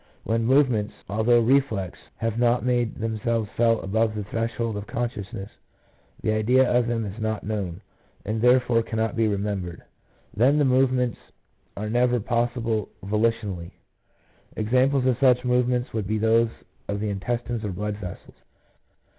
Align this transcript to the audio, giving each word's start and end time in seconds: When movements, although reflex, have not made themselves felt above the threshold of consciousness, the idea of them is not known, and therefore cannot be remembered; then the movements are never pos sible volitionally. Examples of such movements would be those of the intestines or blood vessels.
When 0.23 0.45
movements, 0.45 0.95
although 1.07 1.41
reflex, 1.41 1.99
have 2.17 2.39
not 2.39 2.65
made 2.65 2.95
themselves 2.95 3.51
felt 3.55 3.83
above 3.83 4.15
the 4.15 4.23
threshold 4.23 4.75
of 4.75 4.87
consciousness, 4.87 5.51
the 6.23 6.31
idea 6.31 6.67
of 6.67 6.87
them 6.87 7.05
is 7.05 7.21
not 7.21 7.43
known, 7.43 7.81
and 8.25 8.41
therefore 8.41 8.81
cannot 8.81 9.15
be 9.15 9.27
remembered; 9.27 9.83
then 10.35 10.57
the 10.57 10.65
movements 10.65 11.19
are 11.77 11.87
never 11.87 12.19
pos 12.19 12.49
sible 12.49 12.87
volitionally. 13.05 13.73
Examples 14.55 15.05
of 15.05 15.19
such 15.19 15.45
movements 15.45 15.93
would 15.93 16.07
be 16.07 16.17
those 16.17 16.49
of 16.87 16.99
the 16.99 17.11
intestines 17.11 17.63
or 17.63 17.69
blood 17.69 17.97
vessels. 17.97 18.33